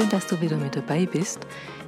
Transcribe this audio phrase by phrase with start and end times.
[0.00, 1.40] schön, dass du wieder mit dabei bist.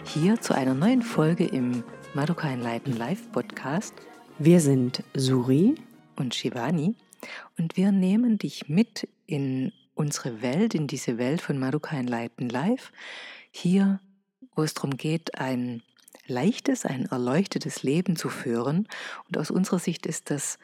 [0.04, 3.94] Hier zu einer neuen Folge im Madoka Enlighten Live Podcast.
[4.38, 5.76] Wir sind Suri
[6.16, 6.94] und Shivani
[7.56, 12.92] und wir nehmen dich mit in unsere Welt, in diese Welt von Madoka Enlighten Live.
[13.50, 13.98] Hier,
[14.54, 15.82] wo es darum geht, ein
[16.26, 18.88] leichtes, ein erleuchtetes Leben zu führen.
[19.28, 20.58] Und aus unserer Sicht ist das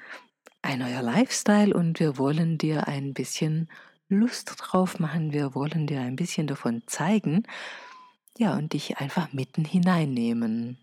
[0.61, 3.71] ein neuer Lifestyle und wir wollen dir ein bisschen
[4.09, 5.33] Lust drauf machen.
[5.33, 7.45] Wir wollen dir ein bisschen davon zeigen.
[8.39, 10.79] Ja, und dich einfach mitten hineinnehmen.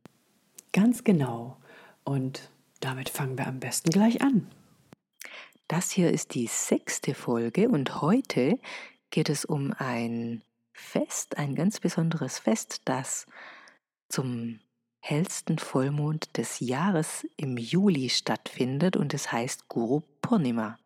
[0.73, 1.57] Ganz genau.
[2.03, 4.47] Und damit fangen wir am besten gleich an.
[5.67, 8.59] Das hier ist die sechste Folge und heute
[9.09, 13.25] geht es um ein Fest, ein ganz besonderes Fest, das
[14.09, 14.59] zum
[14.99, 20.77] hellsten Vollmond des Jahres im Juli stattfindet und es heißt Guru Purnima.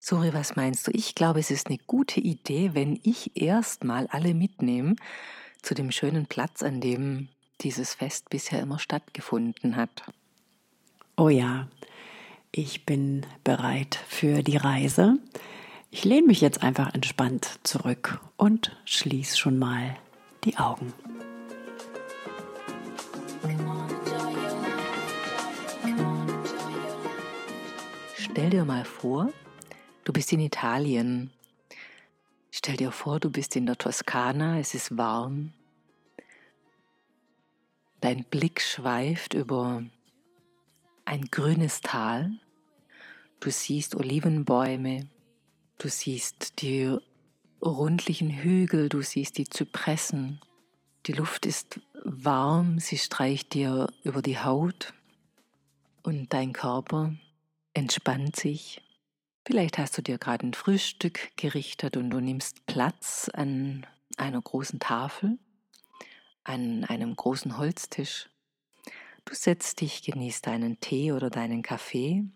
[0.00, 0.92] Suri, was meinst du?
[0.94, 4.94] Ich glaube, es ist eine gute Idee, wenn ich erstmal alle mitnehme
[5.60, 7.28] zu dem schönen Platz, an dem
[7.60, 10.04] dieses Fest bisher immer stattgefunden hat.
[11.16, 11.66] Oh ja,
[12.52, 15.18] ich bin bereit für die Reise.
[15.90, 19.96] Ich lehne mich jetzt einfach entspannt zurück und schließe schon mal
[20.44, 20.92] die Augen.
[28.14, 29.32] Stell dir mal vor,
[30.08, 31.30] du bist in Italien.
[32.50, 35.52] Stell dir vor, du bist in der Toskana, es ist warm.
[38.00, 39.82] Dein Blick schweift über
[41.04, 42.30] ein grünes Tal.
[43.40, 45.08] Du siehst Olivenbäume,
[45.76, 46.96] du siehst die
[47.60, 50.40] rundlichen Hügel, du siehst die Zypressen.
[51.04, 54.94] Die Luft ist warm, sie streicht dir über die Haut
[56.02, 57.12] und dein Körper
[57.74, 58.80] entspannt sich.
[59.48, 63.86] Vielleicht hast du dir gerade ein Frühstück gerichtet und du nimmst Platz an
[64.18, 65.38] einer großen Tafel,
[66.44, 68.28] an einem großen Holztisch.
[69.24, 72.26] Du setzt dich, genießt deinen Tee oder deinen Kaffee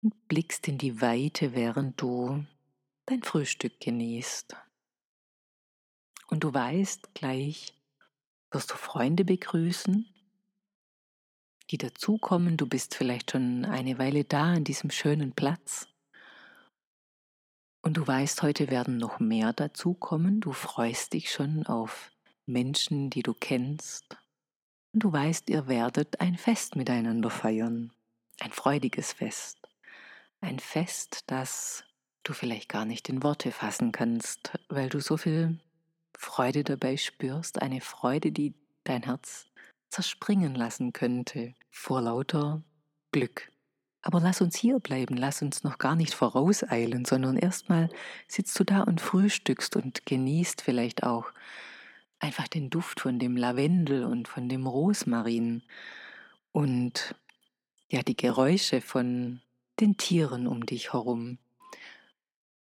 [0.00, 2.46] und blickst in die Weite, während du
[3.04, 4.56] dein Frühstück genießt.
[6.28, 7.74] Und du weißt, gleich
[8.50, 10.08] wirst du Freunde begrüßen,
[11.70, 12.56] die dazukommen.
[12.56, 15.88] Du bist vielleicht schon eine Weile da an diesem schönen Platz.
[17.82, 20.40] Und du weißt, heute werden noch mehr dazukommen.
[20.40, 22.10] Du freust dich schon auf
[22.46, 24.16] Menschen, die du kennst.
[24.92, 27.92] Und du weißt, ihr werdet ein Fest miteinander feiern.
[28.40, 29.58] Ein freudiges Fest.
[30.40, 31.84] Ein Fest, das
[32.22, 35.58] du vielleicht gar nicht in Worte fassen kannst, weil du so viel
[36.16, 37.60] Freude dabei spürst.
[37.60, 38.54] Eine Freude, die
[38.84, 39.46] dein Herz
[39.94, 42.62] zerspringen lassen könnte vor lauter
[43.12, 43.52] Glück.
[44.02, 47.88] Aber lass uns hier bleiben, lass uns noch gar nicht vorauseilen, sondern erstmal
[48.26, 51.32] sitzt du da und frühstückst und genießt vielleicht auch
[52.18, 55.62] einfach den Duft von dem Lavendel und von dem Rosmarin
[56.50, 57.14] und
[57.88, 59.40] ja die Geräusche von
[59.78, 61.38] den Tieren um dich herum.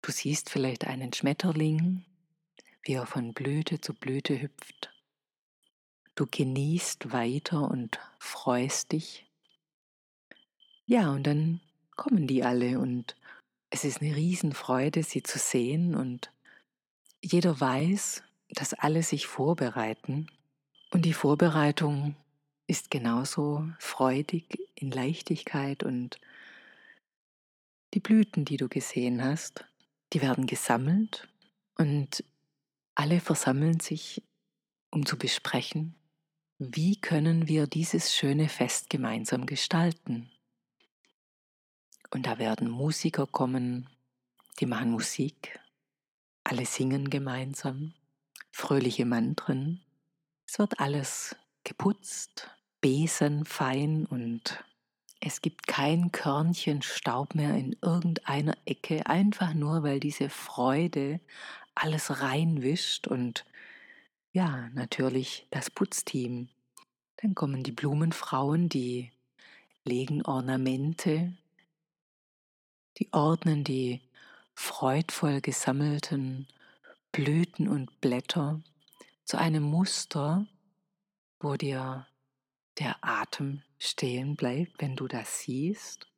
[0.01, 2.03] Du siehst vielleicht einen Schmetterling,
[2.83, 4.94] wie er von Blüte zu Blüte hüpft.
[6.15, 9.25] Du genießt weiter und freust dich.
[10.85, 11.59] Ja, und dann
[11.95, 13.15] kommen die alle und
[13.69, 16.31] es ist eine Riesenfreude, sie zu sehen und
[17.21, 20.27] jeder weiß, dass alle sich vorbereiten
[20.91, 22.15] und die Vorbereitung
[22.67, 26.19] ist genauso freudig in Leichtigkeit und
[27.93, 29.65] die Blüten, die du gesehen hast,
[30.13, 31.27] die werden gesammelt
[31.77, 32.23] und
[32.93, 34.23] alle versammeln sich,
[34.91, 35.95] um zu besprechen,
[36.57, 40.29] wie können wir dieses schöne Fest gemeinsam gestalten.
[42.11, 43.89] Und da werden Musiker kommen,
[44.59, 45.59] die machen Musik,
[46.43, 47.93] alle singen gemeinsam
[48.51, 49.81] fröhliche Mantren.
[50.47, 51.35] Es wird alles
[51.65, 52.49] geputzt,
[52.79, 54.63] besenfein und
[55.19, 61.19] es gibt kein Körnchen Staub mehr in irgendeiner Ecke, einfach nur weil diese Freude
[61.73, 63.43] alles reinwischt und
[64.35, 66.49] ja, natürlich das Putzteam.
[67.21, 69.13] Dann kommen die Blumenfrauen, die
[69.85, 71.37] legen Ornamente,
[72.97, 74.01] die ordnen die
[74.53, 76.47] freudvoll gesammelten
[77.13, 78.61] Blüten und Blätter
[79.23, 80.45] zu einem Muster,
[81.39, 82.05] wo dir
[82.77, 86.11] der Atem stehen bleibt, wenn du das siehst.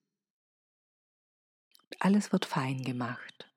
[1.99, 3.47] Alles wird fein gemacht,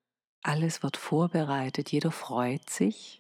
[0.43, 3.20] alles wird vorbereitet, jeder freut sich.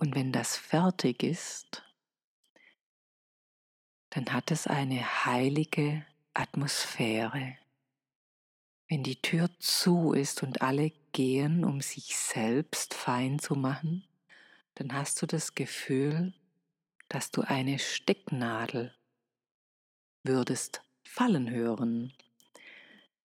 [0.00, 1.82] Und wenn das fertig ist,
[4.08, 7.58] dann hat es eine heilige Atmosphäre.
[8.88, 14.08] Wenn die Tür zu ist und alle gehen, um sich selbst fein zu machen,
[14.76, 16.32] dann hast du das Gefühl,
[17.08, 18.94] dass du eine Stecknadel
[20.22, 22.14] würdest fallen hören.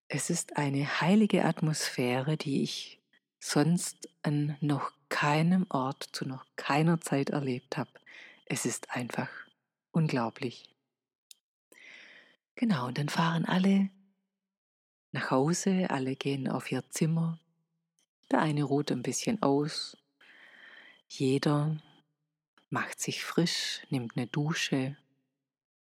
[0.10, 3.00] Es ist eine heilige Atmosphäre, die ich
[3.40, 7.90] sonst an noch keinem Ort zu noch keiner Zeit erlebt habe.
[8.48, 9.30] Es ist einfach
[9.92, 10.66] unglaublich.
[12.56, 13.90] Genau, und dann fahren alle
[15.14, 17.40] nach Hause, alle gehen auf ihr Zimmer.
[18.30, 19.96] Der eine ruht ein bisschen aus.
[21.08, 21.78] Jeder
[22.70, 24.98] macht sich frisch, nimmt eine Dusche,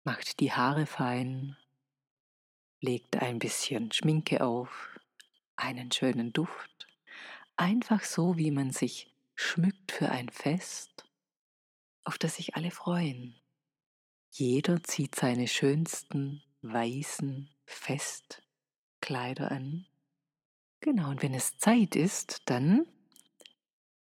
[0.04, 1.56] macht die Haare fein,
[2.80, 5.00] legt ein bisschen Schminke auf,
[5.56, 6.87] einen schönen Duft,
[7.58, 11.04] einfach so, wie man sich schmückt für ein Fest,
[12.04, 13.36] auf das sich alle freuen.
[14.30, 19.86] Jeder zieht seine schönsten weißen Festkleider an.
[20.80, 22.86] Genau, und wenn es Zeit ist, dann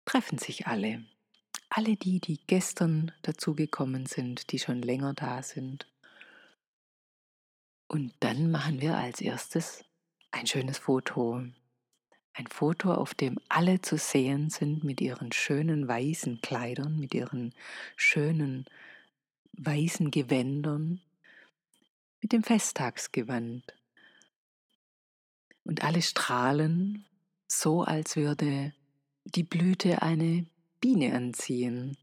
[0.03, 1.05] treffen sich alle.
[1.69, 5.87] Alle die, die gestern dazugekommen sind, die schon länger da sind.
[7.87, 9.83] Und dann machen wir als erstes
[10.31, 11.43] ein schönes Foto.
[12.37, 17.53] Ein Foto, auf dem alle zu sehen sind mit ihren schönen weißen Kleidern, mit ihren
[17.95, 18.65] schönen
[19.53, 20.99] weißen Gewändern,
[22.21, 23.73] mit dem Festtagsgewand.
[25.63, 27.05] Und alle strahlen
[27.47, 28.73] so, als würde
[29.23, 30.45] die Blüte eine
[30.81, 31.95] Biene anziehen.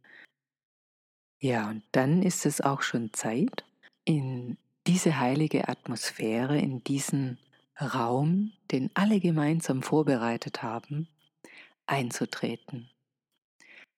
[1.40, 3.66] Ja, und dann ist es auch schon Zeit,
[4.06, 4.56] in
[4.86, 7.38] diese heilige Atmosphäre, in diesen
[7.86, 11.08] Raum, den alle gemeinsam vorbereitet haben,
[11.86, 12.90] einzutreten.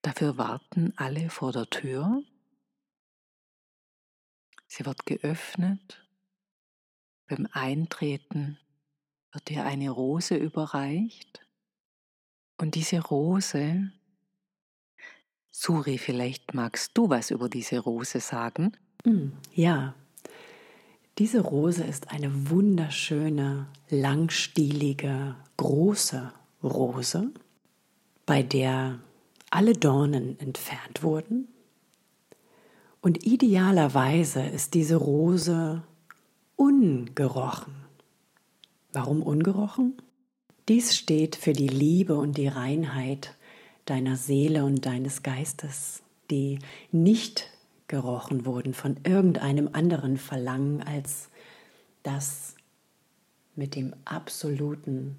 [0.02, 2.22] Dafür warten alle vor der Tür.
[4.66, 6.06] Sie wird geöffnet.
[7.26, 8.58] Beim Eintreten
[9.32, 11.46] wird dir eine Rose überreicht.
[12.58, 13.90] Und diese Rose,
[15.50, 18.76] Suri, vielleicht magst du was über diese Rose sagen?
[19.04, 19.94] Hm, ja,
[21.18, 26.32] diese Rose ist eine wunderschöne, langstielige, große
[26.62, 27.30] Rose,
[28.26, 28.98] bei der
[29.50, 31.48] alle Dornen entfernt wurden.
[33.00, 35.82] Und idealerweise ist diese Rose
[36.56, 37.74] ungerochen.
[38.92, 39.94] Warum ungerochen?
[40.68, 43.34] Dies steht für die Liebe und die Reinheit
[43.84, 46.58] deiner Seele und deines Geistes, die
[46.90, 47.50] nicht
[47.88, 51.28] gerochen wurden von irgendeinem anderen Verlangen als
[52.02, 52.54] das
[53.56, 55.16] mit dem Absoluten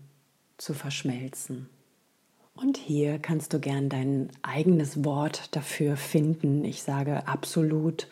[0.58, 1.70] zu verschmelzen.
[2.56, 6.64] Und hier kannst du gern dein eigenes Wort dafür finden.
[6.64, 8.08] Ich sage absolut,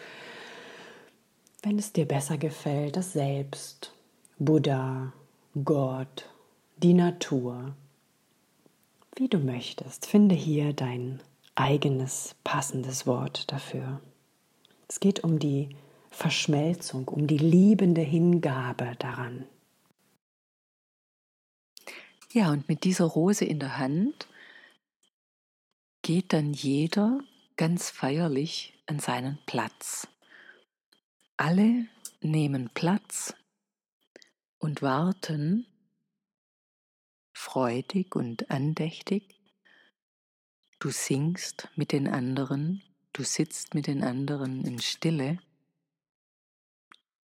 [1.62, 3.94] wenn es dir besser gefällt, das Selbst,
[4.38, 5.14] Buddha,
[5.64, 6.30] Gott,
[6.78, 7.74] die Natur.
[9.16, 11.22] Wie du möchtest, finde hier dein
[11.56, 14.02] eigenes passendes Wort dafür.
[14.88, 15.76] Es geht um die
[16.12, 19.48] Verschmelzung, um die liebende Hingabe daran.
[22.32, 24.28] Ja, und mit dieser Rose in der Hand
[26.02, 27.20] geht dann jeder
[27.58, 30.08] ganz feierlich an seinen Platz.
[31.38, 31.88] Alle
[32.22, 33.36] nehmen Platz
[34.58, 35.68] und warten
[37.34, 39.40] freudig und andächtig.
[40.80, 42.82] Du singst mit den anderen
[43.14, 45.38] Du sitzt mit den anderen in Stille.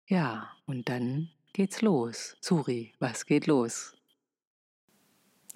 [0.08, 2.36] Ja, und dann geht's los.
[2.42, 3.94] Suri, was geht los?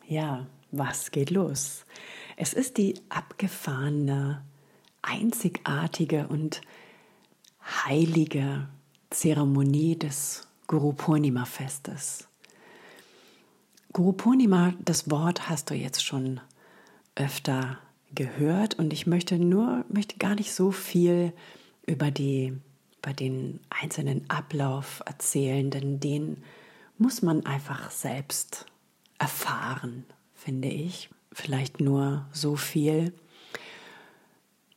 [0.08, 1.86] Ja, was geht los?
[2.38, 4.46] Es ist die abgefahrene,
[5.01, 6.62] einzigartige und
[7.62, 8.70] heilige
[9.10, 12.30] Zeremonie des Guru Purnima Festes.
[13.92, 16.39] Guru Purnima, das Wort hast du jetzt schon
[17.15, 17.77] öfter
[18.15, 21.34] gehört und ich möchte nur, möchte gar nicht so viel
[21.86, 22.53] über die,
[23.01, 26.43] über den einzelnen Ablauf erzählen, denn den
[26.98, 28.65] muss man einfach selbst
[29.20, 31.10] erfahren, finde ich.
[31.32, 33.13] Vielleicht nur so viel.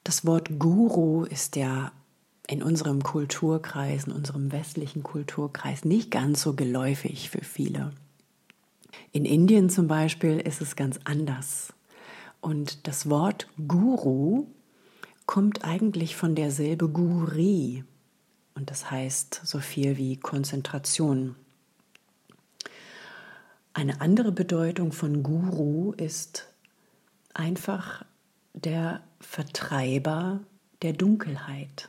[0.05, 1.93] Das Wort Guru ist ja
[2.49, 7.93] in unserem Kulturkreis, in unserem westlichen Kulturkreis nicht ganz so geläufig für viele.
[9.13, 11.75] In Indien zum Beispiel ist es ganz anders.
[12.47, 14.47] Und das Wort Guru
[15.27, 17.83] kommt eigentlich von der Guri
[18.55, 21.35] und das heißt so viel wie Konzentration.
[23.75, 26.47] Eine andere Bedeutung von Guru ist
[27.35, 28.05] einfach
[28.55, 30.39] der Vertreiber
[30.83, 31.89] der Dunkelheit.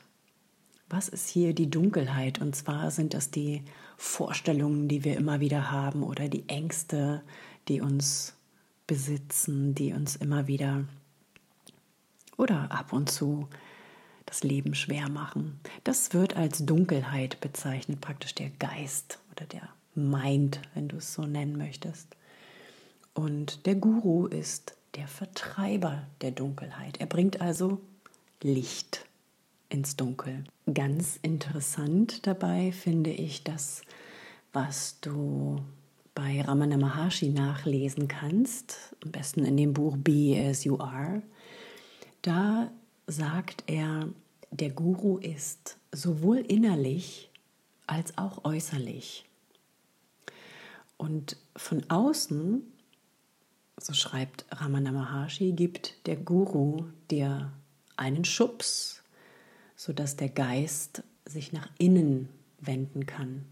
[0.90, 2.42] Was ist hier die Dunkelheit?
[2.42, 3.64] Und zwar sind das die
[3.96, 7.22] Vorstellungen, die wir immer wieder haben oder die Ängste,
[7.68, 8.37] die uns
[8.88, 10.86] besitzen, die uns immer wieder
[12.38, 13.48] oder ab und zu
[14.25, 15.60] das Leben schwer machen.
[15.84, 21.24] Das wird als Dunkelheit bezeichnet, praktisch der Geist oder der Mind, wenn du es so
[21.24, 22.15] nennen möchtest.
[23.13, 27.00] Und der Guru ist der Vertreiber der Dunkelheit.
[27.00, 27.79] Er bringt also
[28.44, 29.06] Licht
[29.70, 30.44] ins Dunkel.
[30.72, 33.82] Ganz interessant dabei finde ich das,
[34.53, 35.62] was du
[36.17, 41.21] bei Ramana Maharshi nachlesen kannst, am besten in dem Buch Be As You Are.
[42.24, 42.71] Da
[43.05, 44.09] sagt er,
[44.50, 47.29] der Guru ist sowohl innerlich
[47.86, 49.25] als auch äußerlich.
[50.97, 52.63] Und von außen,
[53.79, 57.51] so schreibt Ramana Maharshi, gibt der Guru dir
[57.95, 59.03] einen Schubs,
[59.75, 63.45] sodass der Geist sich nach innen wenden kann.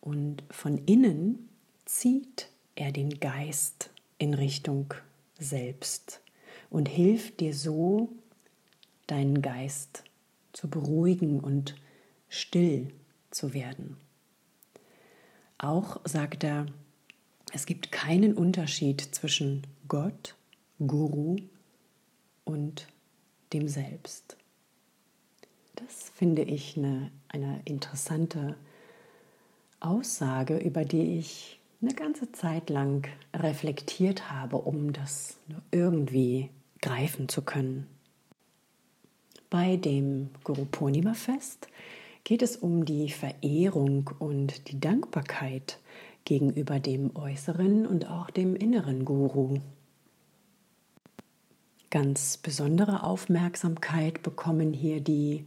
[0.00, 1.48] Und von innen
[1.84, 4.94] zieht er den Geist in Richtung
[5.38, 6.20] selbst
[6.70, 8.10] und hilft dir so,
[9.06, 10.04] deinen Geist
[10.52, 11.74] zu beruhigen und
[12.28, 12.92] still
[13.30, 13.96] zu werden.
[15.58, 16.66] Auch sagt er,
[17.52, 20.36] es gibt keinen Unterschied zwischen Gott,
[20.78, 21.36] Guru
[22.44, 22.86] und
[23.52, 24.36] dem Selbst.
[25.74, 28.56] Das finde ich eine, eine interessante
[29.80, 35.36] Aussage, über die ich eine ganze Zeit lang reflektiert habe, um das
[35.70, 36.50] irgendwie
[36.82, 37.86] greifen zu können.
[39.48, 41.68] Bei dem Guru Purnima Fest
[42.24, 45.78] geht es um die Verehrung und die Dankbarkeit
[46.24, 49.58] gegenüber dem äußeren und auch dem inneren Guru.
[51.88, 55.44] Ganz besondere Aufmerksamkeit bekommen hier die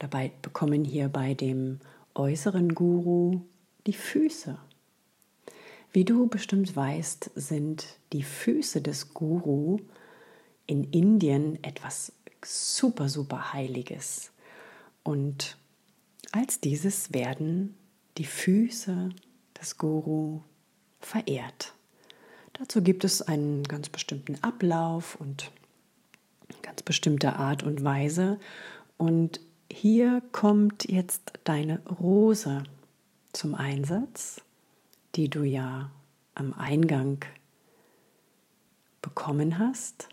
[0.00, 1.78] dabei bekommen hier bei dem
[2.14, 3.42] äußeren Guru
[3.86, 4.58] die Füße.
[5.92, 9.78] Wie du bestimmt weißt, sind die Füße des Guru
[10.66, 12.12] in Indien etwas
[12.44, 14.30] super, super Heiliges.
[15.02, 15.56] Und
[16.32, 17.76] als dieses werden
[18.18, 19.10] die Füße
[19.60, 20.40] des Guru
[21.00, 21.74] verehrt.
[22.52, 25.50] Dazu gibt es einen ganz bestimmten Ablauf und
[26.62, 28.38] ganz bestimmte Art und Weise.
[28.96, 29.40] Und
[29.72, 32.62] hier kommt jetzt deine Rose
[33.32, 34.40] zum Einsatz,
[35.14, 35.90] die du ja
[36.34, 37.24] am Eingang
[39.02, 40.08] bekommen hast.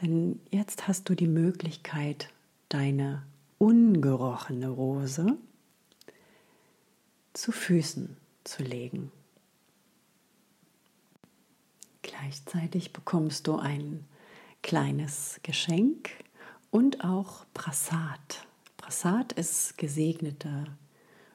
[0.00, 2.28] Denn jetzt hast du die Möglichkeit,
[2.68, 3.22] deine
[3.58, 5.36] ungerochene Rose
[7.32, 9.12] zu Füßen zu legen.
[12.02, 14.04] Gleichzeitig bekommst du ein
[14.62, 16.10] kleines Geschenk
[16.70, 18.46] und auch Prasad.
[18.76, 20.66] Prasad ist gesegnete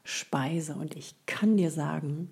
[0.08, 2.30] Speise und ich kann dir sagen,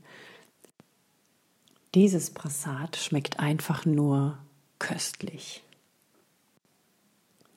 [1.94, 4.38] dieses Prasad schmeckt einfach nur
[4.80, 5.62] köstlich.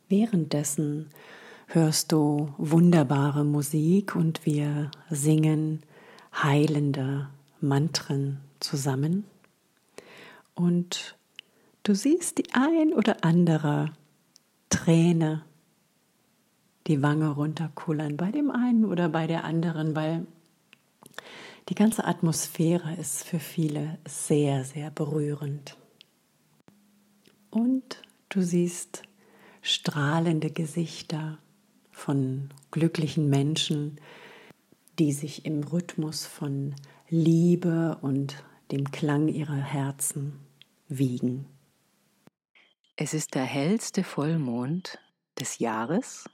[0.09, 1.11] Währenddessen
[1.69, 5.85] hörst du wunderbare Musik und wir singen
[6.35, 7.29] heilende
[7.61, 9.25] Mantren zusammen.
[10.57, 11.17] Und
[11.85, 13.93] du siehst die ein oder andere
[14.69, 15.45] Träne
[16.88, 20.26] die Wange runterkullern bei dem einen oder bei der anderen, weil
[21.68, 25.76] die ganze Atmosphäre ist für viele sehr, sehr berührend.
[27.50, 29.02] Und du siehst
[29.61, 31.38] strahlende Gesichter
[31.90, 34.00] von glücklichen Menschen,
[34.99, 36.75] die sich im Rhythmus von
[37.11, 38.42] Liebe und
[38.73, 40.40] dem Klang ihrer Herzen
[40.88, 41.47] wiegen.
[42.97, 44.99] Es ist der hellste Vollmond
[45.38, 46.28] des Jahres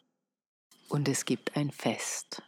[0.89, 2.43] und es gibt ein Fest.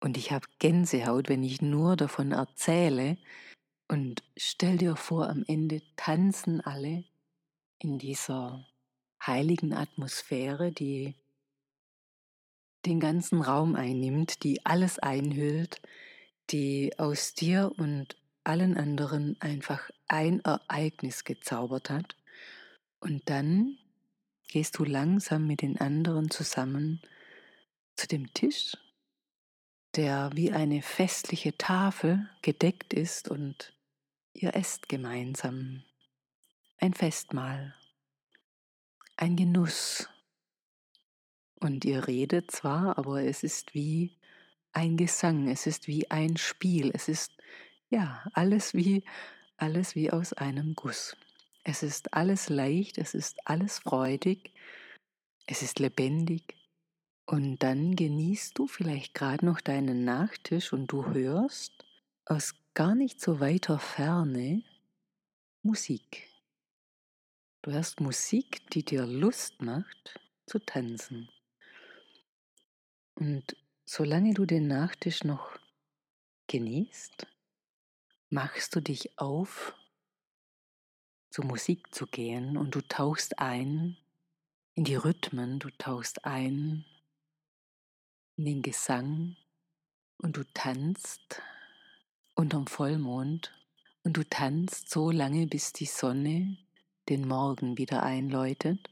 [0.00, 3.16] Und ich habe Gänsehaut, wenn ich nur davon erzähle.
[3.88, 7.04] Und stell dir vor, am Ende tanzen alle
[7.78, 8.66] in dieser
[9.26, 11.14] heiligen Atmosphäre, die
[12.84, 15.80] den ganzen Raum einnimmt, die alles einhüllt,
[16.50, 22.16] die aus dir und allen anderen einfach ein Ereignis gezaubert hat.
[23.00, 23.78] Und dann
[24.48, 27.00] gehst du langsam mit den anderen zusammen
[27.96, 28.76] zu dem Tisch,
[29.96, 33.72] der wie eine festliche Tafel gedeckt ist und
[34.32, 35.84] ihr esst gemeinsam.
[36.78, 37.74] Ein Festmahl
[39.16, 40.08] ein Genuss.
[41.60, 44.18] Und ihr redet zwar, aber es ist wie
[44.72, 47.32] ein Gesang, es ist wie ein Spiel, es ist
[47.90, 49.04] ja alles wie
[49.56, 51.16] alles wie aus einem Guss.
[51.62, 54.52] Es ist alles leicht, es ist alles freudig,
[55.46, 56.56] es ist lebendig
[57.26, 61.86] Und dann genießt du vielleicht gerade noch deinen Nachtisch und du hörst
[62.26, 64.62] aus gar nicht so weiter Ferne
[65.62, 66.28] Musik.
[67.62, 71.30] Du hörst Musik, die dir Lust macht zu tanzen.
[73.14, 75.58] Und solange du den Nachtisch noch
[76.48, 77.26] genießt,
[78.28, 79.74] machst du dich auf,
[81.30, 83.96] zur Musik zu gehen und du tauchst ein
[84.74, 86.84] in die Rhythmen, du tauchst ein
[88.36, 89.36] in den Gesang
[90.18, 91.42] und du tanzt
[92.34, 93.52] unterm Vollmond
[94.02, 96.56] und du tanzt so lange, bis die Sonne
[97.08, 98.90] den Morgen wieder einläutet.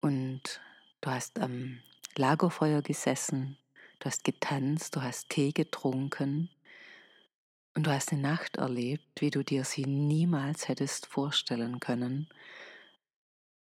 [0.00, 0.60] Und
[1.00, 1.80] du hast am
[2.16, 3.56] Lagerfeuer gesessen,
[3.98, 6.50] du hast getanzt, du hast Tee getrunken
[7.74, 12.28] und du hast eine Nacht erlebt, wie du dir sie niemals hättest vorstellen können,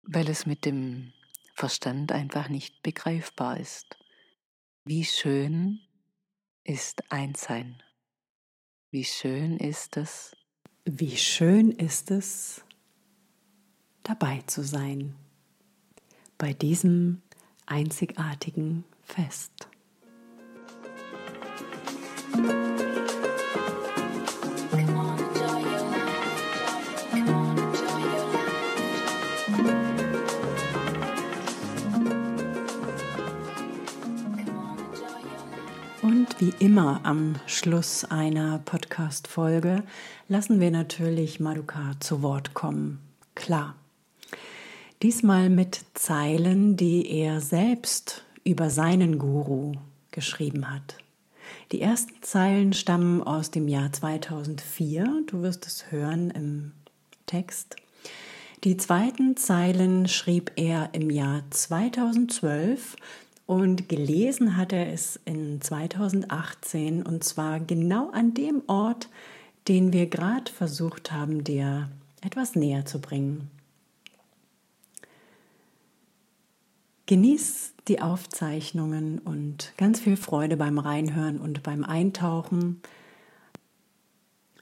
[0.03, 1.13] weil es mit dem
[1.57, 3.97] Verstand einfach nicht begreifbar ist.
[4.85, 5.79] Wie schön
[6.63, 7.81] ist Einssein.
[8.91, 10.35] Wie schön ist es.
[10.85, 12.63] Wie schön ist es,
[14.03, 15.15] dabei zu sein
[16.37, 17.23] bei diesem
[17.65, 19.67] einzigartigen Fest.
[36.39, 39.83] Wie immer am Schluss einer Podcast-Folge
[40.27, 42.99] lassen wir natürlich Maduka zu Wort kommen.
[43.35, 43.75] Klar.
[45.01, 49.73] Diesmal mit Zeilen, die er selbst über seinen Guru
[50.11, 50.97] geschrieben hat.
[51.71, 55.23] Die ersten Zeilen stammen aus dem Jahr 2004.
[55.27, 56.71] Du wirst es hören im
[57.25, 57.75] Text.
[58.63, 62.95] Die zweiten Zeilen schrieb er im Jahr 2012
[63.47, 69.09] und gelesen hat er es in 2018 und zwar genau an dem Ort,
[69.69, 71.89] den wir gerade versucht haben, dir
[72.21, 73.49] etwas näher zu bringen.
[77.05, 82.81] Genieß die Aufzeichnungen und ganz viel Freude beim Reinhören und beim Eintauchen.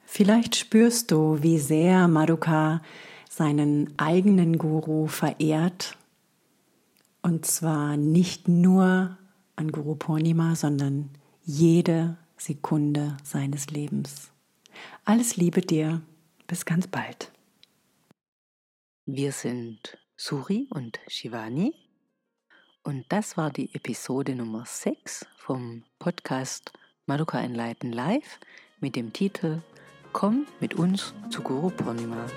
[0.06, 2.84] Vielleicht spürst du, wie sehr Maduka
[3.32, 5.98] seinen eigenen Guru verehrt
[7.26, 9.18] und zwar nicht nur
[9.56, 11.10] an Guru Purnima, sondern
[11.42, 14.30] jede Sekunde seines Lebens.
[15.06, 16.04] Alles Liebe dir.
[16.46, 17.32] Bis ganz bald.
[19.08, 21.74] Wir sind Suri und Shivani
[22.84, 26.74] und das war die Episode Nummer 6 vom Podcast
[27.08, 28.40] Maduka Enlighten Live
[28.80, 29.64] mit dem Titel
[30.14, 32.28] Komm mit uns zu Guru Purnima.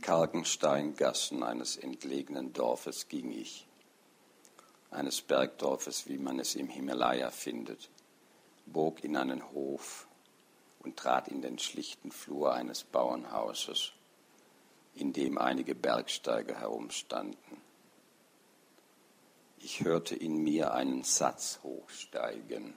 [0.00, 3.66] Kargen Steingassen eines entlegenen Dorfes ging ich,
[4.92, 7.90] eines Bergdorfes, wie man es im Himalaya findet,
[8.66, 10.06] bog in einen Hof
[10.78, 13.90] und trat in den schlichten Flur eines Bauernhauses,
[14.94, 17.60] in dem einige Bergsteiger herumstanden.
[19.58, 22.74] Ich hörte in mir einen Satz hochsteigen.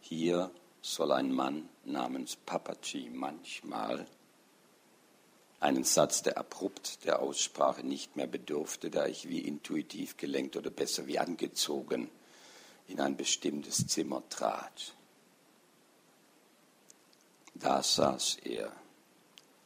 [0.00, 0.50] Hier
[0.82, 4.08] soll ein Mann namens Papaji manchmal
[5.64, 10.68] einen Satz, der abrupt der Aussprache nicht mehr bedurfte, da ich wie intuitiv gelenkt oder
[10.68, 12.10] besser wie angezogen
[12.86, 14.94] in ein bestimmtes Zimmer trat.
[17.54, 18.70] Da saß er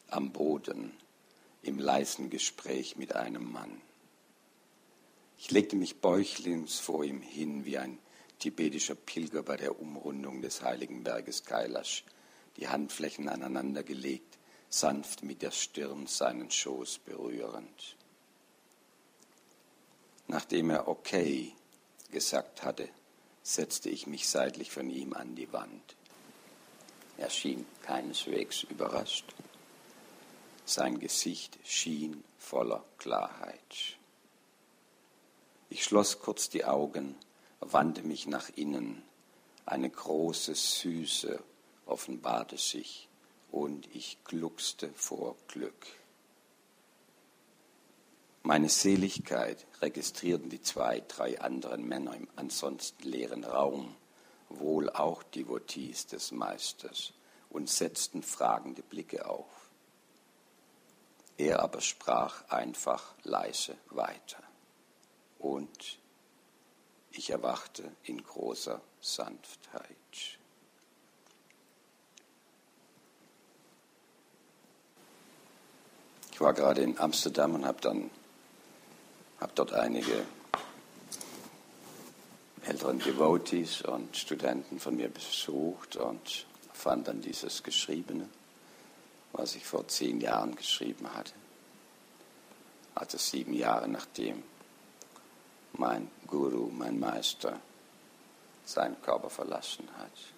[0.09, 0.93] am Boden
[1.63, 3.81] im leisen Gespräch mit einem Mann.
[5.37, 7.99] Ich legte mich bäuchlings vor ihm hin wie ein
[8.39, 12.05] tibetischer Pilger bei der Umrundung des heiligen Berges Kailash,
[12.57, 14.28] die Handflächen aneinander gelegt
[14.71, 17.97] sanft mit der Stirn seinen Schoß berührend.
[20.27, 21.53] Nachdem er okay
[22.11, 22.89] gesagt hatte,
[23.43, 25.97] setzte ich mich seitlich von ihm an die Wand.
[27.17, 29.35] Er schien keineswegs überrascht.
[30.67, 33.97] Sein Gesicht schien voller Klarheit.
[35.71, 37.17] Ich schloss kurz die Augen,
[37.61, 39.03] wandte mich nach innen.
[39.65, 41.43] Eine große Süße
[41.87, 43.08] offenbarte sich
[43.51, 45.87] und ich gluckste vor Glück.
[48.43, 53.95] Meine Seligkeit registrierten die zwei, drei anderen Männer im ansonsten leeren Raum,
[54.49, 57.13] wohl auch Devotees des Meisters,
[57.51, 59.71] und setzten fragende Blicke auf.
[61.37, 64.43] Er aber sprach einfach leise weiter.
[65.39, 65.99] Und
[67.13, 69.97] ich erwachte in großer Sanftheit.
[76.39, 78.11] Ich war gerade in Amsterdam und habe dann
[79.41, 80.25] hab dort einige
[82.65, 88.29] älteren Devotees und Studenten von mir besucht und fand dann dieses Geschriebene,
[89.33, 91.33] was ich vor zehn Jahren geschrieben hatte.
[92.95, 94.45] Also sieben Jahre nachdem
[95.73, 97.59] mein Guru, mein Meister,
[98.65, 100.38] seinen Körper verlassen hat.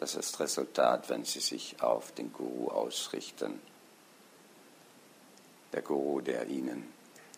[0.00, 3.60] Das ist das Resultat, wenn Sie sich auf den Guru ausrichten.
[5.74, 6.90] Der Guru, der Ihnen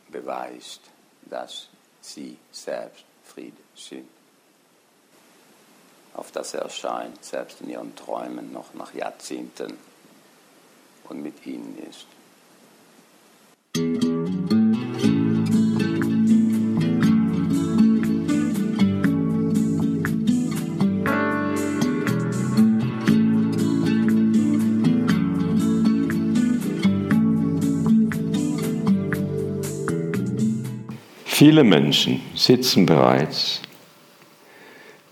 [0.08, 0.80] beweist,
[1.22, 1.68] dass
[2.00, 4.08] Sie selbst Friede sind.
[6.14, 9.76] Auf das er erscheint, selbst in Ihren Träumen noch nach Jahrzehnten
[11.08, 12.06] und mit Ihnen ist.
[31.44, 33.62] Viele Menschen sitzen bereits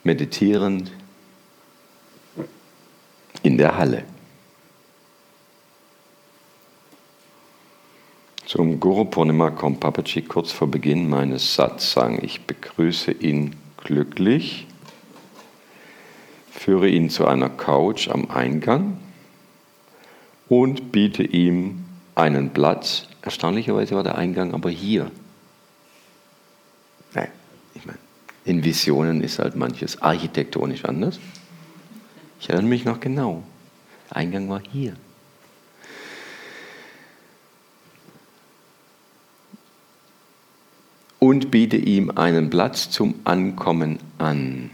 [0.05, 0.93] meditierend
[3.43, 4.05] in der Halle.
[8.47, 12.23] Zum Guru Purnima kommt Papaji kurz vor Beginn meines Satsang.
[12.23, 14.69] Ich begrüße ihn glücklich,
[16.53, 18.99] führe ihn zu einer Couch am Eingang
[20.49, 23.09] und biete ihm einen Platz.
[23.21, 25.11] Erstaunlicherweise war der Eingang aber hier.
[27.75, 27.99] Ich meine,
[28.45, 31.19] in Visionen ist halt manches architektonisch anders.
[32.41, 33.43] Ich erinnere mich noch genau.
[34.09, 34.95] Der Eingang war hier.
[41.19, 44.71] Und biete ihm einen Platz zum Ankommen an.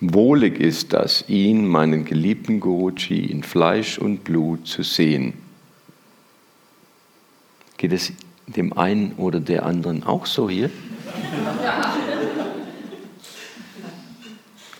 [0.00, 5.34] Wohlig ist das, ihn, meinen geliebten Guruji, in Fleisch und Blut zu sehen.
[7.76, 8.12] Geht es
[8.48, 10.70] dem einen oder der anderen auch so hier?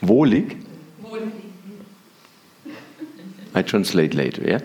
[0.09, 0.57] Wohlig?
[3.57, 4.61] I translate later, yeah?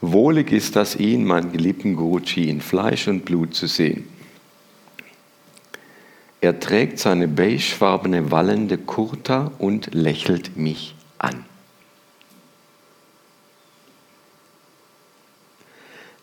[0.00, 4.08] Wohlig ist das, ihn, meinen geliebten Guruji, in Fleisch und Blut zu sehen.
[6.40, 11.44] Er trägt seine beigefarbene wallende Kurta und lächelt mich an.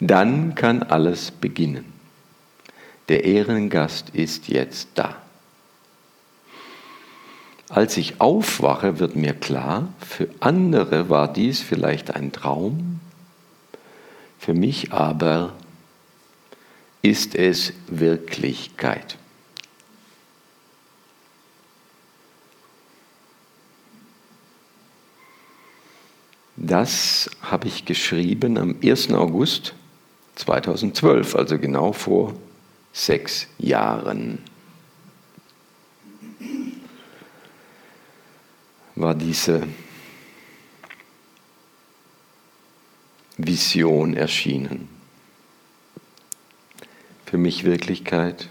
[0.06, 1.86] Dann kann alles beginnen.
[3.08, 5.16] Der Ehrengast ist jetzt da.
[7.70, 13.00] Als ich aufwache, wird mir klar, für andere war dies vielleicht ein Traum,
[14.39, 15.54] für mich aber
[17.02, 19.18] ist es Wirklichkeit.
[26.58, 29.13] Das habe ich geschrieben am 1.
[29.13, 29.76] August
[30.36, 32.34] 2012, also genau vor
[32.91, 34.39] sechs Jahren.
[38.96, 39.67] War diese
[43.38, 44.88] Vision erschienen.
[47.26, 48.50] Für mich Wirklichkeit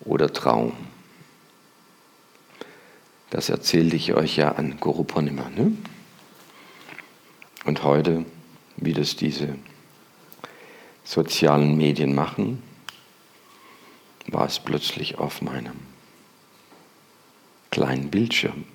[0.00, 0.72] oder Traum.
[3.30, 5.48] Das erzählte ich euch ja an Guru Purnima.
[5.50, 5.72] Ne?
[7.64, 8.24] Und heute,
[8.76, 9.56] wie das diese
[11.08, 12.62] sozialen Medien machen,
[14.26, 15.80] war es plötzlich auf meinem
[17.70, 18.66] kleinen Bildschirm.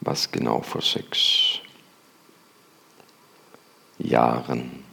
[0.00, 1.60] Was genau vor sechs
[3.98, 4.84] Jahren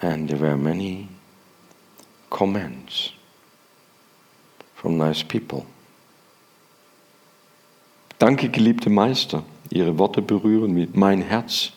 [0.00, 1.08] And there were many
[2.30, 3.10] comments
[4.76, 5.66] from nice people.
[8.18, 11.70] Danke, geliebte Meister, Ihre Worte berühren mit mein Herz,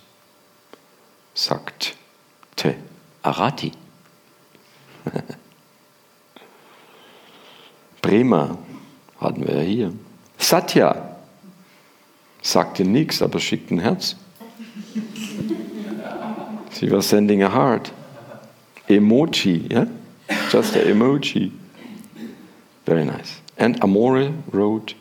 [1.35, 1.95] sagt
[2.55, 2.75] Te
[3.21, 3.71] Arati.
[8.01, 8.57] Prema
[9.19, 9.93] hatten wir ja hier.
[10.37, 11.17] Satya
[12.41, 14.15] sagte nichts, aber schickt ein Herz.
[16.73, 17.91] She was sending a heart.
[18.87, 19.85] Emoji, yeah?
[20.49, 21.51] Just an emoji.
[22.85, 23.41] Very nice.
[23.57, 24.95] And Amore wrote,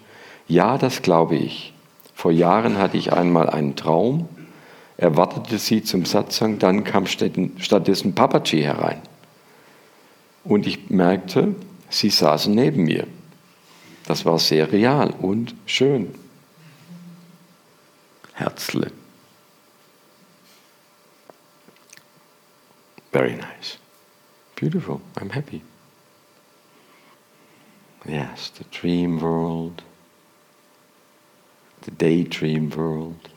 [0.50, 1.72] ja, das glaube ich.
[2.14, 4.28] Vor Jahren hatte ich einmal einen Traum,
[4.96, 9.00] erwartete sie zum Satsang, dann kam stattdessen Papaji herein.
[10.44, 11.54] Und ich merkte,
[11.88, 13.06] sie saßen neben mir.
[14.06, 16.14] Das war sehr real und schön.
[18.34, 18.90] Herzle.
[23.12, 23.78] Very nice.
[24.56, 25.00] Beautiful.
[25.16, 25.62] I'm happy.
[28.06, 29.82] Yes, the dream world,
[31.82, 33.28] the daydream world,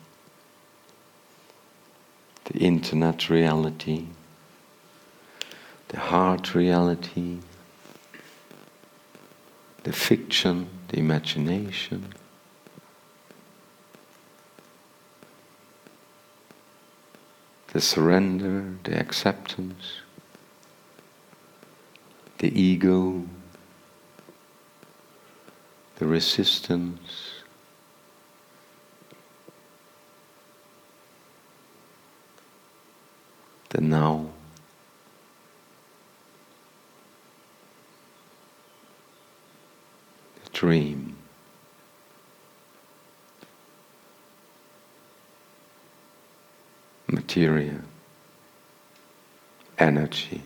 [2.45, 4.07] the internet reality,
[5.89, 7.39] the heart reality,
[9.83, 12.13] the fiction, the imagination.
[17.73, 20.01] The surrender, the acceptance,
[22.37, 23.23] the ego,
[25.95, 27.32] the resistance,
[33.73, 34.29] the now.
[40.43, 41.17] The dream.
[47.07, 47.81] Material.
[49.79, 50.41] Energy.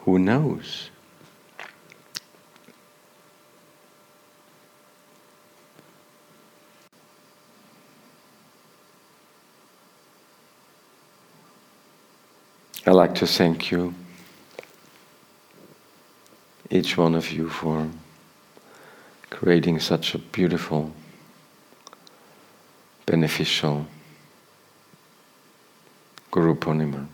[0.00, 0.90] Who knows?
[12.88, 13.96] I'd like to thank you,
[16.70, 17.90] each one of you, for
[19.28, 20.92] creating such a beautiful,
[23.04, 23.88] beneficial
[26.30, 27.08] Guru Purnima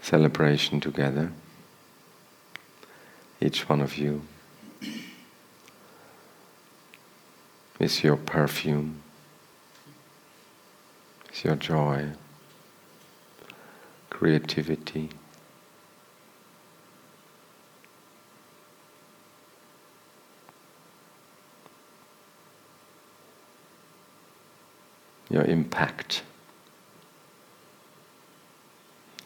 [0.00, 1.30] celebration together,
[3.40, 4.22] each one of you,
[7.78, 9.00] with your perfume,
[11.28, 12.08] with your joy,
[14.22, 15.08] creativity.
[25.28, 26.22] Your impact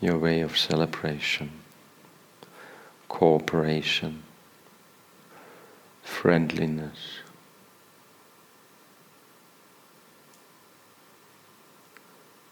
[0.00, 1.50] your way of celebration,
[3.06, 4.22] cooperation,
[6.02, 7.18] friendliness.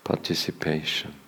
[0.05, 1.24] Participation.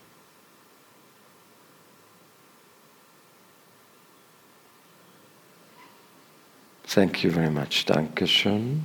[6.96, 7.84] Thank you very much.
[7.84, 8.80] Dankeschön.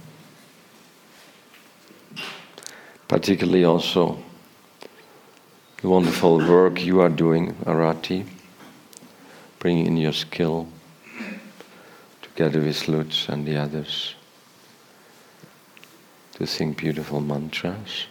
[3.07, 4.21] Particularly also
[5.81, 8.25] the wonderful work you are doing, Arati,
[9.59, 10.67] bringing in your skill
[12.21, 14.15] together with Lutz and the others
[16.33, 18.07] to sing beautiful mantras.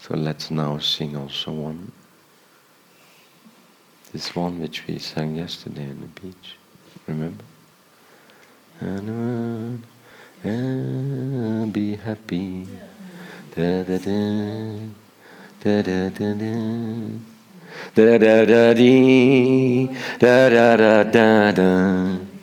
[0.00, 1.90] So let's now sing also one.
[4.12, 6.56] This one which we sang yesterday on the beach.
[7.06, 7.44] Remember?
[8.80, 9.82] And,
[10.44, 12.66] uh, be happy.
[13.54, 14.94] Da, da, da.
[15.64, 16.54] Da da da da.
[17.94, 19.88] Da da da dee.
[20.18, 22.33] Da da da da da.